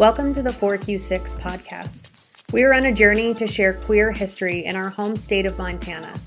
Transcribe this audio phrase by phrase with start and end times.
[0.00, 2.08] Welcome to the 4Q6 podcast.
[2.52, 6.18] We are on a journey to share queer history in our home state of Montana.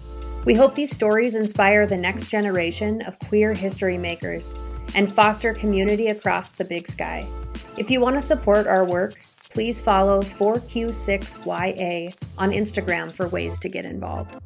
[0.45, 4.53] We hope these stories inspire the next generation of queer history makers
[4.93, 7.27] and foster community across the big sky.
[7.75, 9.15] If you want to support our work,
[9.49, 14.37] please follow 4Q6YA on Instagram for ways to get involved.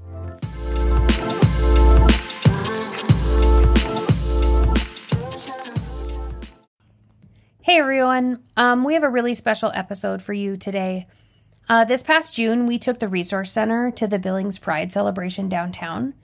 [7.77, 11.05] Hey everyone, um, we have a really special episode for you today.
[11.69, 16.15] Uh, this past June, we took the Resource Center to the Billings Pride celebration downtown,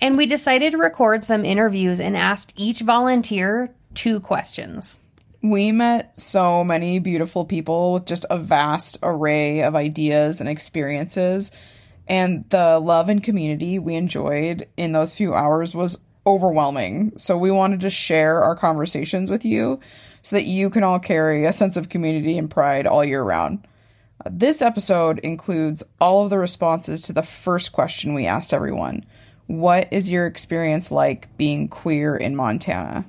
[0.00, 5.00] and we decided to record some interviews and asked each volunteer two questions.
[5.42, 11.50] We met so many beautiful people with just a vast array of ideas and experiences.
[12.06, 17.12] And the love and community we enjoyed in those few hours was overwhelming.
[17.16, 19.80] So we wanted to share our conversations with you
[20.22, 23.66] so that you can all carry a sense of community and pride all year round.
[24.30, 29.04] This episode includes all of the responses to the first question we asked everyone
[29.48, 33.04] What is your experience like being queer in Montana?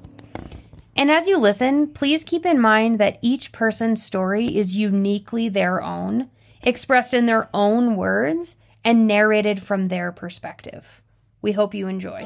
[0.96, 5.82] And as you listen, please keep in mind that each person's story is uniquely their
[5.82, 6.30] own,
[6.64, 11.03] expressed in their own words, and narrated from their perspective.
[11.44, 12.26] We hope you enjoy.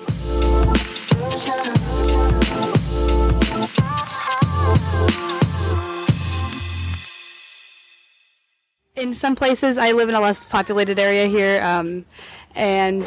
[8.95, 12.05] in some places, I live in a less populated area here, um,
[12.55, 13.03] and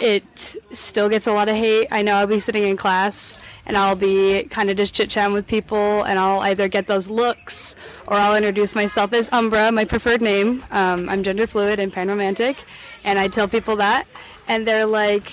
[0.00, 1.88] it still gets a lot of hate.
[1.90, 5.34] I know I'll be sitting in class and I'll be kind of just chit chatting
[5.34, 9.84] with people, and I'll either get those looks or I'll introduce myself as Umbra, my
[9.84, 10.64] preferred name.
[10.70, 12.56] Um, I'm gender fluid and panromantic,
[13.04, 14.06] and I tell people that,
[14.48, 15.32] and they're like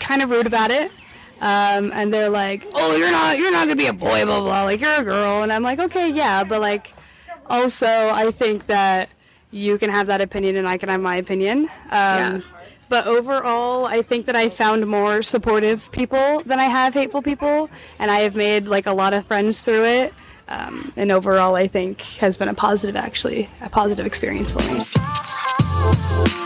[0.00, 0.90] kind of rude about it.
[1.40, 4.62] Um, and they're like, "Oh, you're not, you're not gonna be a boy, blah blah.
[4.64, 6.94] Like you're a girl." And I'm like, "Okay, yeah, but like,
[7.48, 9.10] also, I think that
[9.50, 11.60] you can have that opinion and I can have my opinion.
[11.60, 12.40] Um, yeah.
[12.88, 17.68] But overall, I think that I found more supportive people than I have hateful people,
[17.98, 20.14] and I have made like a lot of friends through it.
[20.48, 26.45] Um, and overall, I think has been a positive, actually, a positive experience for me.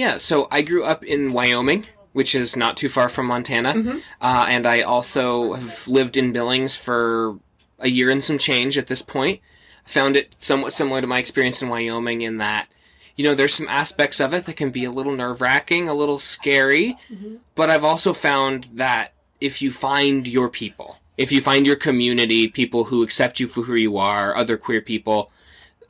[0.00, 1.84] Yeah, so I grew up in Wyoming,
[2.14, 3.74] which is not too far from Montana.
[3.74, 3.98] Mm-hmm.
[4.18, 7.38] Uh, and I also have lived in Billings for
[7.78, 9.42] a year and some change at this point.
[9.84, 12.68] I found it somewhat similar to my experience in Wyoming in that,
[13.14, 15.92] you know, there's some aspects of it that can be a little nerve wracking, a
[15.92, 16.96] little scary.
[17.12, 17.34] Mm-hmm.
[17.54, 22.48] But I've also found that if you find your people, if you find your community,
[22.48, 25.30] people who accept you for who you are, other queer people,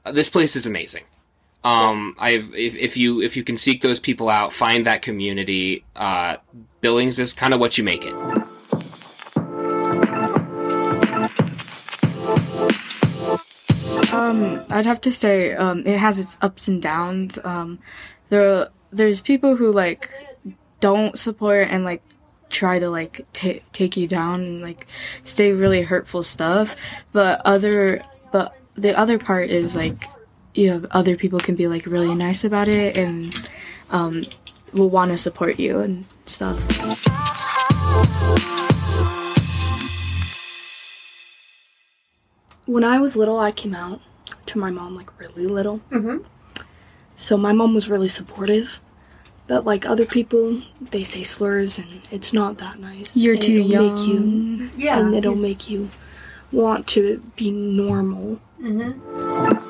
[0.04, 1.04] this place is amazing.
[1.62, 5.84] Um, I've if, if you if you can seek those people out, find that community.
[5.94, 6.37] Uh,
[6.81, 8.15] Billings is kind of what you make it.
[14.12, 17.38] Um, I'd have to say um, it has its ups and downs.
[17.44, 17.78] Um,
[18.31, 20.10] there there's people who like
[20.81, 22.03] don't support and like
[22.49, 24.87] try to like t- take you down and like
[25.25, 26.75] say really hurtful stuff,
[27.12, 28.00] but other
[28.32, 30.04] but the other part is like
[30.55, 33.49] you know other people can be like really nice about it and
[33.91, 34.25] um,
[34.72, 36.59] will want to support you and stuff.
[42.66, 44.00] When I was little, I came out
[44.47, 45.81] to my mom like really little.
[45.91, 46.25] Mm-hmm.
[47.17, 48.78] So my mom was really supportive.
[49.49, 53.17] But like other people, they say slurs and it's not that nice.
[53.17, 53.97] You're and too young.
[53.97, 55.00] Make you, yeah.
[55.00, 55.91] And it'll make you
[56.53, 58.41] want to be normal.
[58.62, 59.69] Mm-hmm.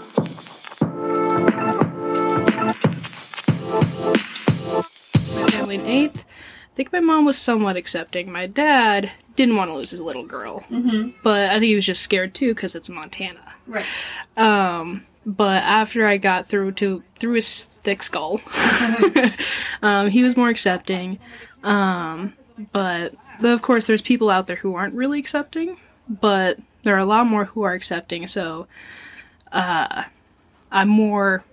[5.70, 6.24] In eighth.
[6.72, 8.30] I think my mom was somewhat accepting.
[8.30, 11.10] My dad didn't want to lose his little girl, mm-hmm.
[11.22, 13.54] but I think he was just scared too because it's Montana.
[13.66, 13.86] Right.
[14.36, 18.40] Um, but after I got through to through his thick skull,
[19.82, 21.18] um, he was more accepting.
[21.62, 22.34] Um,
[22.72, 25.76] but of course, there's people out there who aren't really accepting,
[26.08, 28.26] but there are a lot more who are accepting.
[28.26, 28.66] So,
[29.52, 30.04] uh,
[30.72, 31.44] I'm more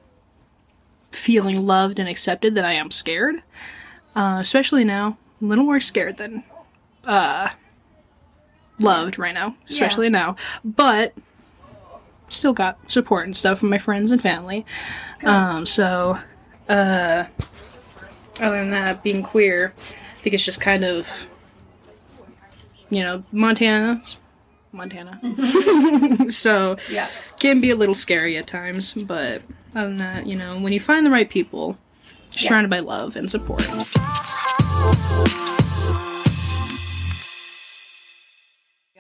[1.12, 3.42] feeling loved and accepted than I am scared.
[4.18, 6.44] Uh, especially now, a little more scared than
[7.06, 7.50] uh,
[8.80, 10.12] loved right now, especially yeah.
[10.12, 10.36] now.
[10.66, 11.14] But
[12.28, 14.66] still got support and stuff from my friends and family.
[15.24, 16.18] Um, so,
[16.68, 17.26] uh,
[18.42, 19.82] other than that, being queer, I
[20.22, 21.28] think it's just kind of,
[22.90, 24.02] you know, Montana.
[24.72, 25.20] Montana.
[26.30, 27.08] so, yeah.
[27.40, 29.44] can be a little scary at times, but
[29.76, 31.78] other than that, you know, when you find the right people,
[32.38, 32.82] surrounded yeah.
[32.82, 33.68] by love and support.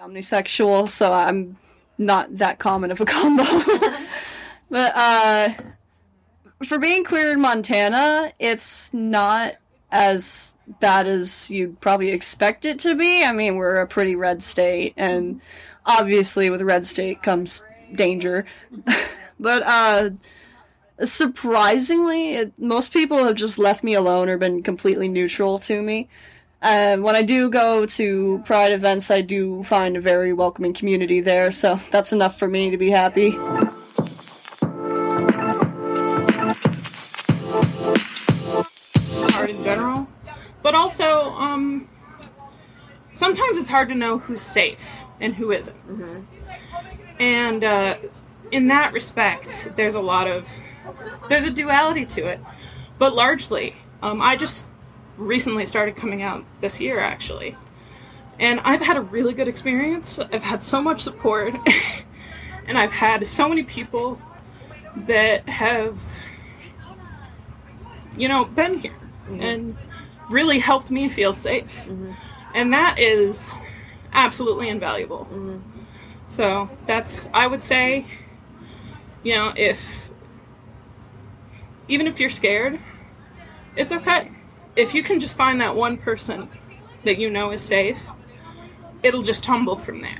[0.07, 1.57] omnisexual, so I'm
[1.97, 3.43] not that common of a combo.
[4.69, 5.49] but uh,
[6.63, 9.55] for being queer in Montana, it's not
[9.91, 13.23] as bad as you'd probably expect it to be.
[13.23, 15.41] I mean, we're a pretty red state, and
[15.85, 17.63] obviously, with red state comes
[17.93, 18.45] danger.
[19.39, 20.09] but uh,
[21.03, 26.09] surprisingly, it, most people have just left me alone or been completely neutral to me.
[26.61, 31.21] And when I do go to Pride events, I do find a very welcoming community
[31.21, 33.35] there, so that's enough for me to be happy.
[39.37, 40.07] hard in general,
[40.63, 41.87] but also um,
[43.13, 46.27] sometimes it's hard to know who's safe and who isn't.
[47.19, 47.97] And uh,
[48.51, 50.47] in that respect, there's a lot of
[51.29, 52.39] there's a duality to it,
[52.97, 54.67] but largely, um, I just
[55.17, 57.55] recently started coming out this year actually,
[58.39, 60.19] and I've had a really good experience.
[60.19, 61.55] I've had so much support,
[62.67, 64.21] and I've had so many people
[65.05, 66.01] that have
[68.15, 68.91] you know been here
[69.25, 69.41] mm-hmm.
[69.41, 69.77] and
[70.29, 71.85] really helped me feel safe.
[71.85, 72.11] Mm-hmm.
[72.55, 73.53] And that is
[74.13, 75.27] absolutely invaluable.
[75.31, 75.59] Mm-hmm.
[76.27, 78.05] So that's i would say
[79.23, 80.06] you know if
[81.87, 82.79] even if you're scared
[83.75, 84.31] it's okay.
[84.75, 86.49] If you can just find that one person
[87.03, 88.01] that you know is safe
[89.03, 90.17] it'll just tumble from there.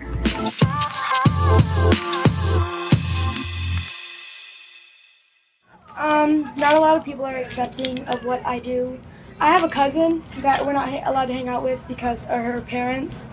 [5.98, 9.00] Um, not a lot of people are accepting of what I do.
[9.40, 13.28] I have a cousin that we're not allowed to hang out with because her parents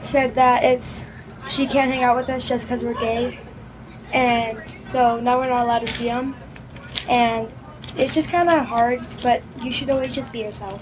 [0.00, 1.04] said that it's
[1.46, 3.38] she can't hang out with us just because we're gay,
[4.12, 6.34] and so now we're not allowed to see them,
[7.08, 7.52] and
[7.96, 9.02] it's just kind of hard.
[9.22, 10.80] But you should always just be yourself.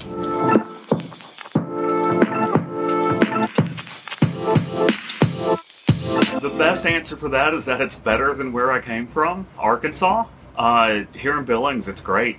[6.42, 10.26] The best answer for that is that it's better than where I came from, Arkansas.
[10.56, 12.38] Uh, here in Billings, it's great.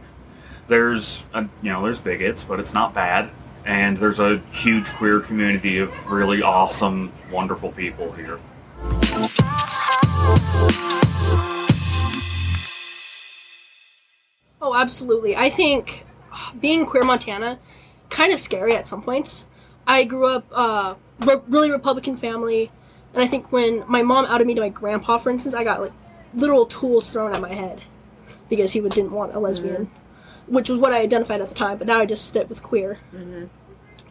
[0.68, 3.30] There's, uh, you know, there's bigots, but it's not bad.
[3.66, 8.40] And there's a huge queer community of really awesome, wonderful people here.
[14.74, 15.36] Oh, absolutely.
[15.36, 16.04] I think
[16.60, 17.60] being queer Montana
[18.10, 19.46] kind of scary at some points.
[19.86, 22.72] I grew up uh, re- really Republican family,
[23.14, 25.80] and I think when my mom outed me to my grandpa, for instance, I got
[25.80, 25.92] like
[26.34, 27.84] literal tools thrown at my head
[28.50, 30.56] because he would, didn't want a lesbian, mm-hmm.
[30.56, 31.78] which was what I identified at the time.
[31.78, 32.98] But now I just sit with queer.
[33.14, 33.46] Mm-hmm.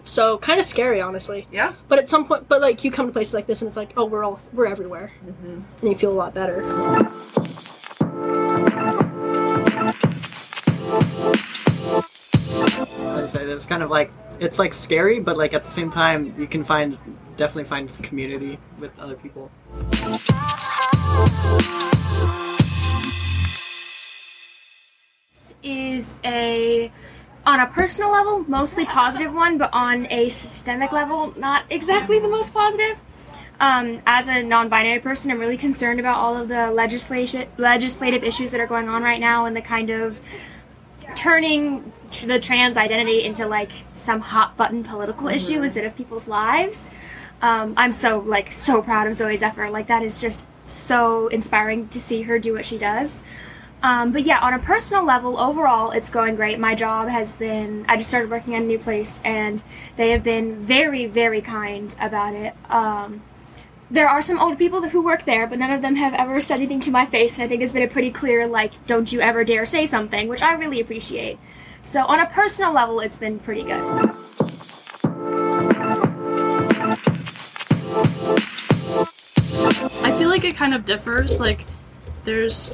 [0.05, 1.49] So kind of scary, honestly.
[1.51, 1.73] Yeah.
[1.89, 3.95] But at some point, but like you come to places like this, and it's like,
[3.97, 5.63] oh, we're all we're everywhere, mm-hmm.
[5.81, 6.63] and you feel a lot better.
[13.23, 14.11] I'd say it's kind of like
[14.41, 16.99] it's like scary, but like at the same time, you can find
[17.37, 19.49] definitely find community with other people.
[25.31, 26.91] This is a
[27.47, 32.29] on a personal level mostly positive one but on a systemic level not exactly the
[32.29, 33.03] most positive
[33.59, 38.53] um, as a non-binary person i'm really concerned about all of the legislation legislative issues
[38.53, 40.21] that are going on right now and the kind of
[41.17, 46.27] turning tr- the trans identity into like some hot button political issue instead of people's
[46.27, 46.91] lives
[47.41, 51.89] um, i'm so like so proud of Zooey Zephyr like that is just so inspiring
[51.89, 53.23] to see her do what she does
[53.83, 56.59] um, but yeah, on a personal level, overall, it's going great.
[56.59, 59.61] My job has been, I just started working at a new place, and
[59.97, 62.55] they have been very, very kind about it.
[62.71, 63.23] Um,
[63.93, 66.57] there are some old people who work there, but none of them have ever said
[66.57, 69.21] anything to my face, and I think it's been a pretty clear, like, don't you
[69.21, 71.39] ever dare say something, which I really appreciate.
[71.83, 73.83] So, on a personal level, it's been pretty good.
[80.03, 81.39] I feel like it kind of differs.
[81.39, 81.67] Like,
[82.25, 82.73] there's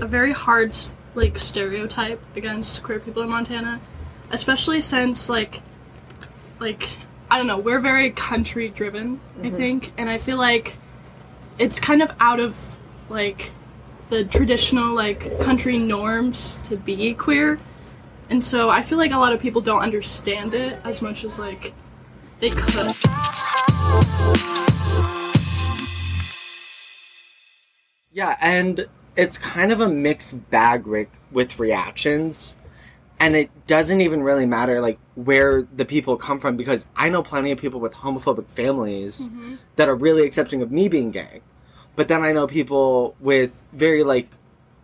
[0.00, 0.76] a very hard
[1.14, 3.80] like stereotype against queer people in Montana,
[4.32, 5.62] especially since like,
[6.58, 6.88] like
[7.32, 9.18] I don't know, we're very country driven.
[9.42, 9.56] I Mhm.
[9.56, 10.76] think, and I feel like
[11.56, 12.76] it's kind of out of
[13.08, 13.52] like
[14.10, 17.56] the traditional like country norms to be queer,
[18.28, 21.38] and so I feel like a lot of people don't understand it as much as
[21.38, 21.72] like
[22.40, 22.94] they could.
[28.10, 28.84] Yeah, and
[29.16, 30.86] it's kind of a mixed bag
[31.30, 32.54] with reactions.
[33.22, 37.22] And it doesn't even really matter like where the people come from because I know
[37.22, 39.58] plenty of people with homophobic families Mhm.
[39.76, 41.40] that are really accepting of me being gay.
[41.94, 44.28] But then I know people with very like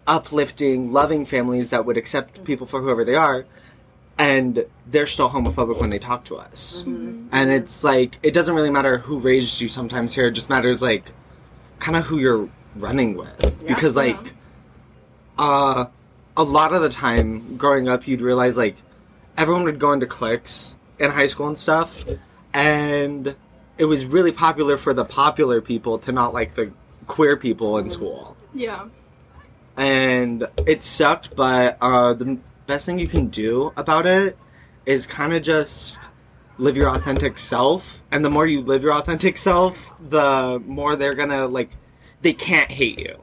[0.06, 3.44] uplifting, loving families that would accept people for whoever they are.
[4.20, 6.82] and they're still homophobic when they talk to us.
[6.84, 9.68] And it's like it doesn't really matter who raised you.
[9.68, 11.12] Sometimes here, it just matters like
[11.78, 14.32] kind of who you're running with because like
[15.38, 15.84] uh
[16.38, 18.76] a lot of the time growing up you'd realize like
[19.36, 22.04] everyone would go into cliques in high school and stuff
[22.54, 23.34] and
[23.76, 26.70] it was really popular for the popular people to not like the
[27.06, 28.86] queer people in school Yeah.
[29.76, 34.36] and it sucked but uh the best thing you can do about it
[34.86, 36.08] is kind of just
[36.58, 41.14] live your authentic self and the more you live your authentic self the more they're
[41.14, 41.70] gonna like
[42.22, 43.18] they can't hate you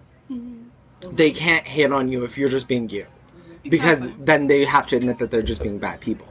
[1.12, 3.06] they can't hit on you if you're just being you.
[3.64, 6.28] Because then they have to admit that they're just being bad people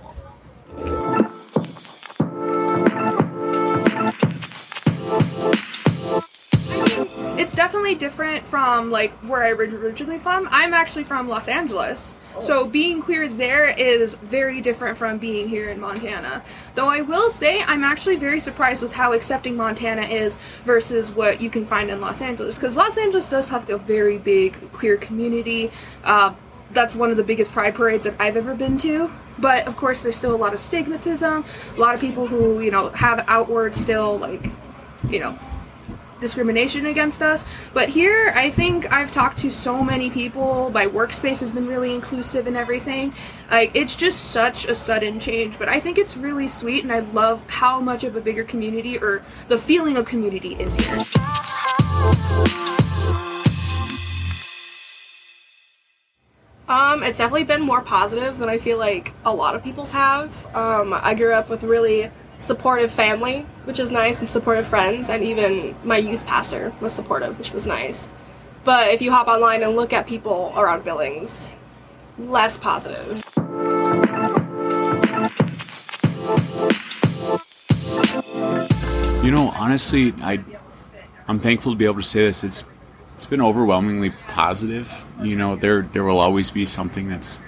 [7.45, 10.49] It's definitely different from like where I originally from.
[10.51, 12.15] I'm actually from Los Angeles.
[12.41, 16.43] So being queer there is very different from being here in Montana.
[16.75, 21.43] Though I will say I'm actually very surprised with how accepting Montana is versus what
[21.43, 24.97] you can find in Los Angeles because Los Angeles does have a very big queer
[24.97, 25.71] community.
[26.03, 26.33] Uh,
[26.71, 29.13] that's one of the biggest pride parades that I've ever been to.
[29.39, 31.45] But of course, there's still a lot of stigmatism.
[31.77, 34.51] A lot of people who you know have outward still like
[35.11, 35.39] you know
[36.25, 37.45] discrimination against us.
[37.75, 40.71] But here, I think I've talked to so many people.
[40.71, 43.13] My workspace has been really inclusive and everything.
[43.51, 45.59] Like, it's just such a sudden change.
[45.59, 48.97] But I think it's really sweet, and I love how much of a bigger community
[48.97, 51.05] or the feeling of community is here.
[56.67, 60.47] Um, it's definitely been more positive than I feel like a lot of people's have.
[60.57, 65.23] Um, I grew up with really supportive family, which is nice, and supportive friends, and
[65.23, 68.11] even my youth pastor was supportive, which was nice.
[68.65, 71.55] But if you hop online and look at people around Billings,
[72.19, 73.23] less positive.
[79.25, 80.43] You know, honestly, I
[81.27, 82.45] I'm thankful to be able to say this.
[82.45, 82.65] It's
[83.15, 84.91] it's been overwhelmingly positive.
[85.23, 87.39] You know, there there will always be something that's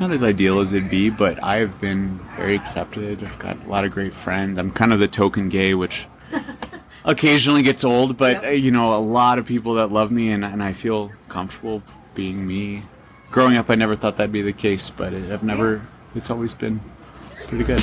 [0.00, 3.22] not as ideal as it'd be, but I've been very accepted.
[3.22, 4.58] I've got a lot of great friends.
[4.58, 6.06] I'm kind of the token gay, which
[7.04, 10.44] occasionally gets old, but uh, you know, a lot of people that love me, and
[10.44, 11.82] and I feel comfortable
[12.14, 12.84] being me.
[13.30, 15.86] Growing up, I never thought that'd be the case, but it, I've never.
[16.14, 16.80] It's always been
[17.48, 17.82] pretty good.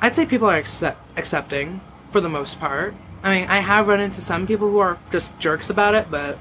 [0.00, 2.94] I'd say people are accept- accepting for the most part.
[3.26, 6.38] I mean, I have run into some people who are just jerks about it, but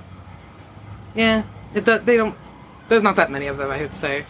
[1.15, 1.41] yeah,
[1.73, 2.37] it they don't.
[2.89, 4.23] There's not that many of them, I would say.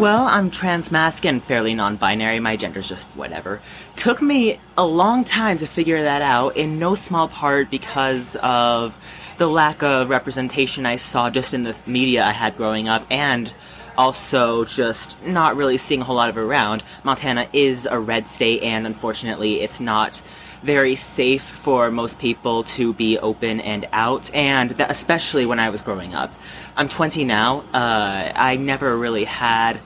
[0.00, 2.40] Well, I'm transmasc and fairly non-binary.
[2.40, 3.62] My gender's just whatever.
[3.94, 8.98] Took me a long time to figure that out, in no small part because of
[9.38, 13.52] the lack of representation I saw just in the media I had growing up, and
[13.96, 16.82] also just not really seeing a whole lot of around.
[17.04, 20.22] Montana is a red state, and unfortunately, it's not
[20.62, 25.82] very safe for most people to be open and out, and especially when I was
[25.82, 26.32] growing up.
[26.76, 27.64] I'm 20 now.
[27.74, 29.80] Uh, I never really had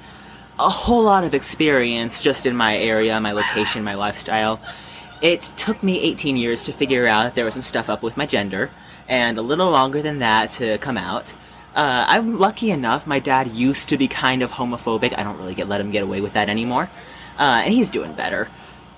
[0.58, 4.60] a whole lot of experience just in my area, my location, my lifestyle.
[5.22, 8.16] It took me 18 years to figure out that there was some stuff up with
[8.16, 8.70] my gender,
[9.08, 11.32] and a little longer than that to come out.
[11.76, 13.06] Uh, I'm lucky enough.
[13.06, 15.16] My dad used to be kind of homophobic.
[15.16, 16.88] I don't really get let him get away with that anymore,
[17.38, 18.48] uh, and he's doing better.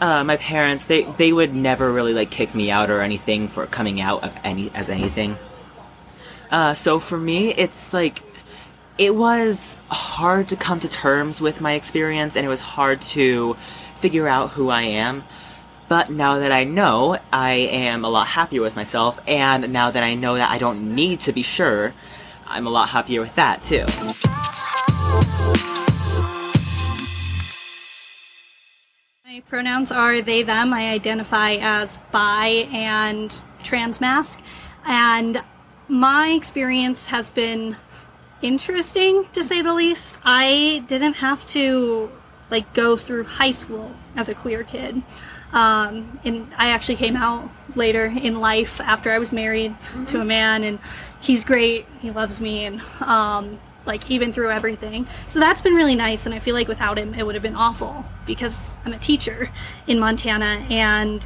[0.01, 3.67] Uh, my parents, they they would never really like kick me out or anything for
[3.67, 5.37] coming out of any as anything.
[6.53, 8.23] Uh, so for me, it's like
[8.97, 13.55] it was hard to come to terms with my experience, and it was hard to
[13.97, 15.25] figure out who I am.
[15.89, 20.05] But now that I know, I am a lot happier with myself, and now that
[20.05, 21.93] I know that I don't need to be sure,
[22.49, 23.85] I'm a lot happier with that too.
[29.25, 30.73] My pronouns are they, them.
[30.73, 33.31] I identify as bi and
[33.63, 34.41] transmasc.
[34.87, 35.43] And
[35.89, 37.77] my experience has been
[38.41, 40.17] interesting to say the least.
[40.25, 42.11] I didn't have to
[42.51, 45.03] like go through high school as a queer kid.
[45.53, 49.75] Um, and I actually came out later in life after I was married
[50.09, 50.79] to a man, and
[51.21, 51.87] he's great.
[52.01, 55.07] He loves me, and um, like even through everything.
[55.27, 57.57] So that's been really nice, and I feel like without him, it would have been
[57.57, 59.51] awful because I'm a teacher
[59.87, 61.25] in Montana, and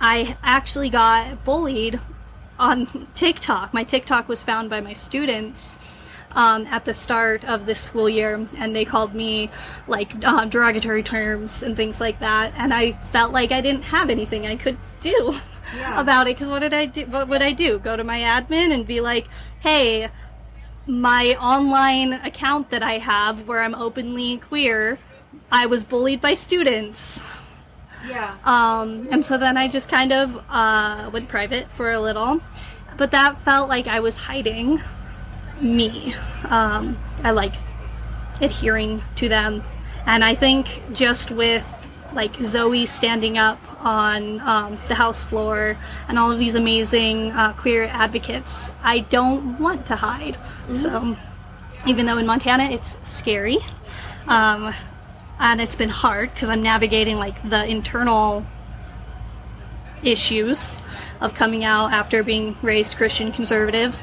[0.00, 2.00] I actually got bullied
[2.58, 3.72] on TikTok.
[3.72, 5.78] My TikTok was found by my students
[6.34, 9.50] um, at the start of this school year, and they called me
[9.86, 14.10] like uh, derogatory terms and things like that, and I felt like I didn't have
[14.10, 15.34] anything I could do
[15.94, 17.06] about it because what did I do?
[17.06, 17.78] What would I do?
[17.78, 19.28] Go to my admin and be like,
[19.60, 20.08] "Hey,
[20.86, 24.98] my online account that I have where I'm openly queer,
[25.50, 27.24] I was bullied by students."
[28.08, 28.36] Yeah.
[28.44, 32.40] Um, and so then I just kind of uh, went private for a little,
[32.96, 34.80] but that felt like I was hiding
[35.62, 36.14] me.
[36.48, 37.54] Um, I like
[38.40, 39.62] adhering to them,
[40.06, 41.66] and I think just with
[42.12, 45.78] like Zooey standing up on um, the house floor
[46.08, 50.36] and all of these amazing uh, queer advocates, I don't want to hide.
[50.74, 51.16] So
[51.86, 53.58] even though in Montana it's scary.
[54.28, 54.74] Um,
[55.38, 58.46] and it's been hard because I'm navigating like the internal
[60.02, 60.80] issues
[61.20, 63.96] of coming out after being raised Christian conservative.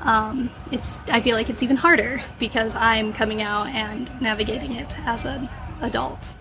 [0.00, 4.98] Um, it's I feel like it's even harder because I'm coming out and navigating it
[5.00, 5.48] as an
[5.80, 6.34] adult.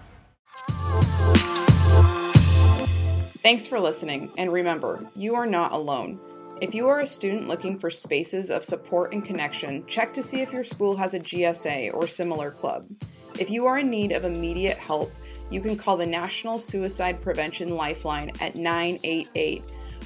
[3.42, 6.20] Thanks for listening, and remember, you are not alone.
[6.62, 10.42] If you are a student looking for spaces of support and connection, check to see
[10.42, 12.86] if your school has a GSA or similar club.
[13.40, 15.14] If you are in need of immediate help,
[15.50, 19.64] you can call the National Suicide Prevention Lifeline at 988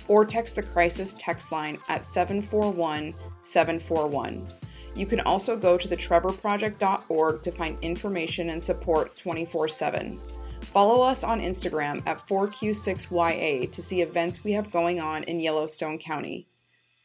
[0.08, 4.48] or text the crisis text line at 741 741.
[4.96, 10.20] You can also go to thetrevorproject.org to find information and support 24 7.
[10.62, 16.00] Follow us on Instagram at 4Q6YA to see events we have going on in Yellowstone
[16.00, 16.48] County.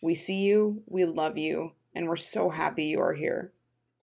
[0.00, 3.52] We see you, we love you, and we're so happy you are here.